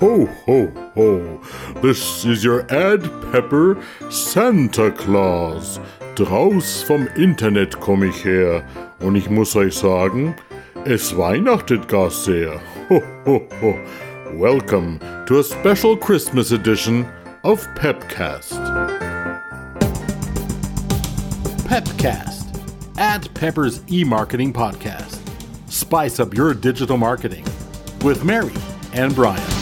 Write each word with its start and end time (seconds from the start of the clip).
Ho, 0.00 0.26
ho, 0.46 0.66
ho. 0.94 1.40
This 1.80 2.24
is 2.24 2.42
your 2.42 2.62
Ad 2.72 3.02
Pepper 3.30 3.80
Santa 4.10 4.90
Claus. 4.90 5.78
Draus 6.16 6.82
vom 6.82 7.06
Internet 7.16 7.78
komme 7.80 8.06
ich 8.08 8.24
her. 8.24 8.64
Und 8.98 9.14
ich 9.14 9.30
muss 9.30 9.54
euch 9.54 9.74
sagen, 9.74 10.34
es 10.84 11.16
weihnachtet 11.16 11.86
gar 11.86 12.10
sehr. 12.10 12.60
Ho, 12.88 13.00
ho, 13.24 13.48
ho. 13.60 13.78
Welcome 14.32 14.98
to 15.26 15.38
a 15.38 15.44
special 15.44 15.96
Christmas 15.96 16.50
edition 16.50 17.06
of 17.44 17.64
Pepcast. 17.76 18.58
Pepcast, 21.68 22.46
Ad 22.98 23.32
Pepper's 23.34 23.80
e-marketing 23.90 24.52
podcast. 24.52 25.20
Spice 25.68 26.18
up 26.18 26.34
your 26.34 26.52
digital 26.52 26.96
marketing 26.96 27.44
with 28.02 28.24
Mary 28.24 28.52
and 28.92 29.14
Brian. 29.14 29.53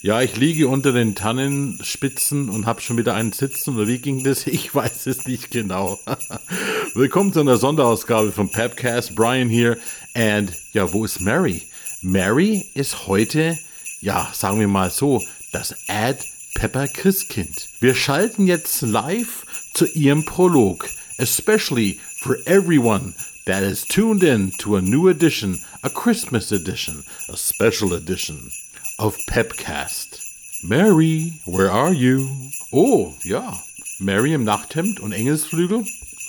Ja, 0.00 0.22
ich 0.22 0.36
liege 0.36 0.68
unter 0.68 0.92
den 0.92 1.16
Tannenspitzen 1.16 2.50
und 2.50 2.66
habe 2.66 2.80
schon 2.80 2.96
wieder 2.98 3.14
einen 3.14 3.32
Sitzen 3.32 3.74
oder 3.74 3.88
wie 3.88 3.98
ging 3.98 4.22
das? 4.22 4.46
Ich 4.46 4.72
weiß 4.72 5.08
es 5.08 5.26
nicht 5.26 5.50
genau. 5.50 5.98
Willkommen 6.94 7.32
zu 7.32 7.40
einer 7.40 7.56
Sonderausgabe 7.56 8.30
von 8.30 8.48
Pepcast. 8.48 9.16
Brian 9.16 9.48
hier. 9.48 9.76
Und 10.14 10.52
ja, 10.72 10.92
wo 10.92 11.04
ist 11.04 11.20
Mary? 11.20 11.62
Mary 12.00 12.64
ist 12.74 13.08
heute, 13.08 13.58
ja, 14.00 14.30
sagen 14.32 14.60
wir 14.60 14.68
mal 14.68 14.92
so, 14.92 15.20
das 15.50 15.74
Ad 15.88 16.24
Pepper 16.54 16.86
Christkind. 16.86 17.68
Wir 17.80 17.96
schalten 17.96 18.46
jetzt 18.46 18.82
live 18.82 19.46
zu 19.74 19.84
ihrem 19.86 20.24
Prolog, 20.24 20.88
especially 21.18 21.98
for 22.20 22.36
everyone 22.46 23.14
that 23.46 23.64
is 23.64 23.84
tuned 23.84 24.22
in 24.22 24.52
to 24.58 24.76
a 24.76 24.80
new 24.80 25.08
edition, 25.08 25.60
a 25.82 25.90
Christmas 25.90 26.52
edition, 26.52 27.02
a 27.32 27.36
special 27.36 27.94
edition 27.94 28.52
of 28.98 29.16
Pepcast. 29.26 30.20
Mary, 30.64 31.34
where 31.44 31.70
are 31.70 31.92
you? 31.92 32.28
Oh, 32.72 33.14
ja, 33.22 33.54
Mary 34.00 34.34
im 34.34 34.44
Nachthemd 34.44 35.00
und 35.00 35.12
Engelsflügel 35.12 35.84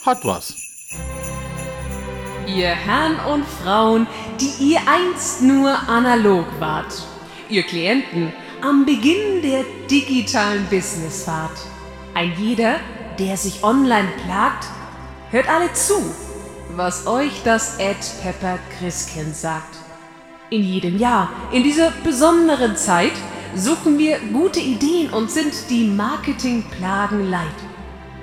hat 0.06 0.24
was. 0.24 0.56
Ihr 2.48 2.70
Herren 2.70 3.20
und 3.32 3.46
Frauen, 3.46 4.08
die 4.40 4.72
ihr 4.72 4.80
einst 4.88 5.42
nur 5.42 5.72
analog 5.88 6.46
wart. 6.60 7.08
Ihr 7.50 7.64
Klienten 7.64 8.34
am 8.62 8.86
Beginn 8.86 9.42
der 9.42 9.64
digitalen 9.90 10.66
Businessfahrt. 10.68 11.58
Ein 12.14 12.34
jeder, 12.38 12.80
der 13.18 13.38
sich 13.38 13.64
online 13.64 14.10
plagt, 14.26 14.66
hört 15.32 15.50
alle 15.50 15.74
zu, 15.74 16.14
was 16.76 17.08
euch 17.08 17.42
das 17.44 17.80
Ed 17.80 17.98
Pepper 18.22 18.60
Christkind 18.78 19.36
sagt. 19.36 19.89
In 20.52 20.64
jedem 20.64 20.98
Jahr, 20.98 21.30
in 21.52 21.62
dieser 21.62 21.92
besonderen 22.04 22.76
Zeit, 22.76 23.12
suchen 23.56 24.00
wir 24.00 24.18
gute 24.34 24.60
Ideen 24.60 25.12
und 25.12 25.30
sind 25.30 25.54
die 25.70 25.86
Marketingplagen 25.86 27.30
leid. 27.30 27.46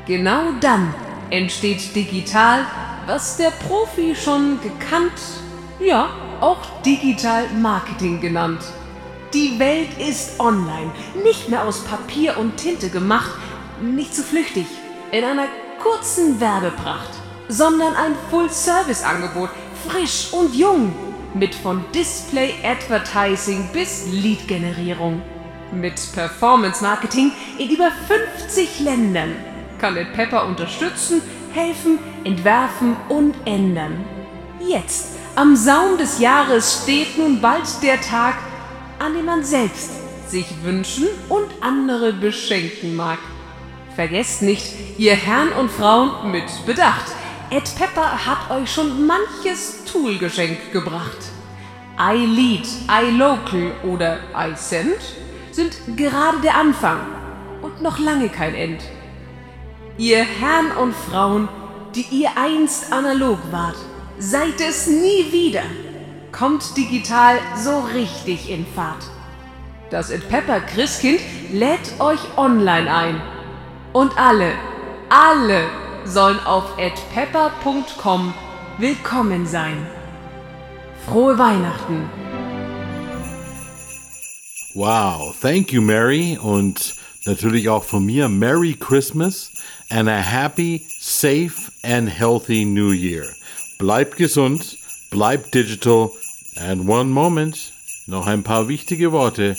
Genau 0.06 0.50
dann 0.60 0.92
entsteht 1.30 1.94
digital, 1.94 2.66
was 3.06 3.36
der 3.36 3.50
Profi 3.50 4.16
schon 4.16 4.58
gekannt, 4.60 5.12
ja, 5.78 6.08
auch 6.40 6.58
Digital 6.84 7.44
Marketing 7.60 8.20
genannt. 8.20 8.60
Die 9.32 9.56
Welt 9.60 9.90
ist 9.98 10.40
online, 10.40 10.90
nicht 11.22 11.48
mehr 11.48 11.64
aus 11.64 11.84
Papier 11.84 12.38
und 12.38 12.56
Tinte 12.56 12.90
gemacht, 12.90 13.30
nicht 13.80 14.12
zu 14.12 14.24
flüchtig, 14.24 14.66
in 15.12 15.22
einer 15.22 15.46
kurzen 15.80 16.40
Werbepracht, 16.40 17.10
sondern 17.48 17.94
ein 17.94 18.16
Full-Service-Angebot, 18.30 19.50
frisch 19.88 20.32
und 20.32 20.56
jung, 20.56 20.92
mit 21.38 21.54
von 21.54 21.84
Display 21.94 22.54
Advertising 22.64 23.68
bis 23.72 24.06
Lead-Generierung. 24.10 25.20
Mit 25.72 25.94
Performance 26.14 26.82
Marketing 26.82 27.32
in 27.58 27.70
über 27.70 27.90
50 27.90 28.80
Ländern 28.80 29.34
kann 29.78 29.96
Ed 29.96 30.12
Pepper 30.14 30.46
unterstützen, 30.46 31.20
helfen, 31.52 31.98
entwerfen 32.24 32.96
und 33.08 33.34
ändern. 33.44 34.04
Jetzt, 34.66 35.16
am 35.34 35.54
Saum 35.54 35.98
des 35.98 36.18
Jahres, 36.18 36.82
steht 36.82 37.18
nun 37.18 37.40
bald 37.40 37.82
der 37.82 38.00
Tag, 38.00 38.36
an 38.98 39.14
dem 39.14 39.26
man 39.26 39.44
selbst 39.44 39.90
sich 40.30 40.46
wünschen 40.62 41.06
und 41.28 41.46
andere 41.60 42.12
beschenken 42.12 42.96
mag. 42.96 43.18
Vergesst 43.94 44.42
nicht, 44.42 44.66
ihr 44.98 45.14
Herren 45.14 45.52
und 45.52 45.70
Frauen 45.70 46.30
mit 46.30 46.44
Bedacht. 46.66 47.12
Ed 47.48 47.76
Pepper 47.76 48.26
hat 48.26 48.50
euch 48.50 48.72
schon 48.72 49.06
manches 49.06 49.84
Toolgeschenk 49.84 50.72
gebracht. 50.72 51.30
iLead, 51.96 52.66
iLocal 52.90 53.70
oder 53.84 54.18
iSend 54.34 54.98
sind 55.52 55.76
gerade 55.96 56.38
der 56.42 56.56
Anfang 56.56 56.98
und 57.62 57.82
noch 57.82 58.00
lange 58.00 58.30
kein 58.30 58.54
End. 58.56 58.82
Ihr 59.96 60.24
Herren 60.24 60.72
und 60.72 60.92
Frauen, 60.92 61.48
die 61.94 62.06
ihr 62.10 62.30
einst 62.36 62.92
analog 62.92 63.38
wart, 63.52 63.76
seid 64.18 64.60
es 64.60 64.88
nie 64.88 65.30
wieder. 65.30 65.62
Kommt 66.32 66.76
digital 66.76 67.38
so 67.56 67.78
richtig 67.94 68.50
in 68.50 68.66
Fahrt. 68.66 69.04
Das 69.90 70.10
Ed 70.10 70.28
Pepper 70.28 70.60
Christkind 70.60 71.20
lädt 71.52 72.00
euch 72.00 72.18
online 72.36 72.92
ein. 72.92 73.22
Und 73.92 74.18
alle, 74.18 74.50
alle 75.08 75.85
sollen 76.06 76.40
auf 76.40 76.64
adpepper.com 76.78 78.34
willkommen 78.78 79.46
sein. 79.46 79.86
Frohe 81.06 81.38
Weihnachten! 81.38 82.08
Wow, 84.74 85.34
thank 85.40 85.72
you, 85.72 85.80
Mary. 85.80 86.38
Und 86.40 86.94
natürlich 87.24 87.68
auch 87.68 87.84
von 87.84 88.04
mir 88.04 88.28
Merry 88.28 88.74
Christmas 88.74 89.50
and 89.88 90.08
a 90.08 90.18
happy, 90.18 90.86
safe 91.00 91.72
and 91.82 92.08
healthy 92.08 92.64
New 92.64 92.90
Year. 92.90 93.24
Bleibt 93.78 94.16
gesund, 94.16 94.76
bleibt 95.10 95.54
digital. 95.54 96.10
And 96.56 96.88
one 96.88 97.10
moment, 97.10 97.72
noch 98.06 98.26
ein 98.26 98.42
paar 98.42 98.68
wichtige 98.68 99.12
Worte 99.12 99.56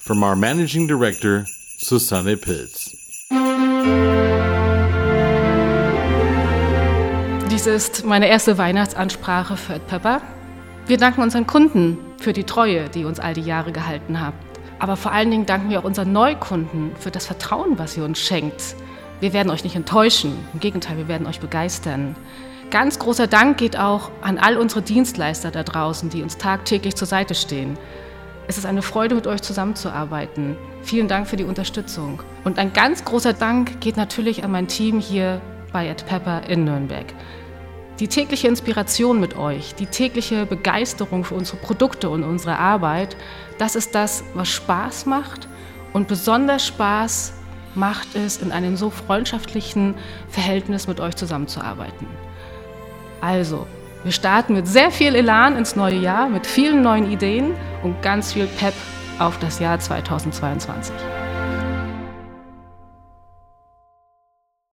from 0.00 0.22
our 0.22 0.36
Managing 0.36 0.88
Director, 0.88 1.44
Susanne 1.78 2.36
Pilz. 2.36 2.96
Dies 7.56 7.66
ist 7.66 8.04
meine 8.04 8.28
erste 8.28 8.58
Weihnachtsansprache 8.58 9.56
für 9.56 9.78
Pepper. 9.78 10.20
Wir 10.86 10.98
danken 10.98 11.22
unseren 11.22 11.46
Kunden 11.46 11.96
für 12.18 12.34
die 12.34 12.44
Treue, 12.44 12.90
die 12.90 13.00
ihr 13.00 13.08
uns 13.08 13.18
all 13.18 13.32
die 13.32 13.40
Jahre 13.40 13.72
gehalten 13.72 14.20
habt. 14.20 14.36
Aber 14.78 14.94
vor 14.98 15.12
allen 15.12 15.30
Dingen 15.30 15.46
danken 15.46 15.70
wir 15.70 15.78
auch 15.78 15.84
unseren 15.84 16.12
Neukunden 16.12 16.90
für 17.00 17.10
das 17.10 17.24
Vertrauen, 17.24 17.78
was 17.78 17.96
ihr 17.96 18.04
uns 18.04 18.18
schenkt. 18.18 18.76
Wir 19.20 19.32
werden 19.32 19.50
euch 19.50 19.64
nicht 19.64 19.74
enttäuschen, 19.74 20.36
im 20.52 20.60
Gegenteil, 20.60 20.98
wir 20.98 21.08
werden 21.08 21.26
euch 21.26 21.40
begeistern. 21.40 22.14
Ganz 22.70 22.98
großer 22.98 23.26
Dank 23.26 23.56
geht 23.56 23.78
auch 23.78 24.10
an 24.20 24.36
all 24.36 24.58
unsere 24.58 24.82
Dienstleister 24.82 25.50
da 25.50 25.62
draußen, 25.62 26.10
die 26.10 26.22
uns 26.22 26.36
tagtäglich 26.36 26.94
zur 26.94 27.08
Seite 27.08 27.34
stehen. 27.34 27.78
Es 28.48 28.58
ist 28.58 28.66
eine 28.66 28.82
Freude, 28.82 29.14
mit 29.14 29.26
euch 29.26 29.40
zusammenzuarbeiten. 29.40 30.58
Vielen 30.82 31.08
Dank 31.08 31.26
für 31.26 31.36
die 31.36 31.44
Unterstützung. 31.44 32.22
Und 32.44 32.58
ein 32.58 32.74
ganz 32.74 33.06
großer 33.06 33.32
Dank 33.32 33.80
geht 33.80 33.96
natürlich 33.96 34.44
an 34.44 34.50
mein 34.50 34.68
Team 34.68 35.00
hier 35.00 35.40
bei 35.72 35.88
Ed 35.88 36.04
Pepper 36.04 36.42
in 36.48 36.64
Nürnberg. 36.64 37.06
Die 37.98 38.08
tägliche 38.08 38.46
Inspiration 38.48 39.20
mit 39.20 39.36
euch, 39.36 39.74
die 39.74 39.86
tägliche 39.86 40.44
Begeisterung 40.44 41.24
für 41.24 41.34
unsere 41.34 41.56
Produkte 41.56 42.10
und 42.10 42.24
unsere 42.24 42.58
Arbeit, 42.58 43.16
das 43.58 43.74
ist 43.74 43.94
das, 43.94 44.22
was 44.34 44.48
Spaß 44.48 45.06
macht. 45.06 45.48
Und 45.94 46.06
besonders 46.06 46.66
Spaß 46.66 47.32
macht 47.74 48.14
es, 48.14 48.36
in 48.36 48.52
einem 48.52 48.76
so 48.76 48.90
freundschaftlichen 48.90 49.94
Verhältnis 50.28 50.86
mit 50.86 51.00
euch 51.00 51.16
zusammenzuarbeiten. 51.16 52.06
Also, 53.22 53.66
wir 54.04 54.12
starten 54.12 54.52
mit 54.52 54.68
sehr 54.68 54.90
viel 54.90 55.14
Elan 55.14 55.56
ins 55.56 55.74
neue 55.74 55.96
Jahr, 55.96 56.28
mit 56.28 56.46
vielen 56.46 56.82
neuen 56.82 57.10
Ideen 57.10 57.54
und 57.82 58.02
ganz 58.02 58.34
viel 58.34 58.46
Pep 58.46 58.74
auf 59.18 59.38
das 59.38 59.58
Jahr 59.58 59.80
2022. 59.80 60.94